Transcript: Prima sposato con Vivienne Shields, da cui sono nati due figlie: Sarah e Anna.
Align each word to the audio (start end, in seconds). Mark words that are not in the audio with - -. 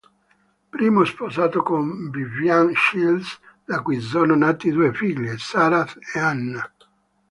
Prima 0.75 1.05
sposato 1.05 1.61
con 1.61 2.09
Vivienne 2.09 2.73
Shields, 2.73 3.39
da 3.63 3.83
cui 3.83 4.01
sono 4.01 4.33
nati 4.35 4.71
due 4.71 4.91
figlie: 4.95 5.37
Sarah 5.37 5.85
e 6.11 6.17
Anna. 6.17 6.73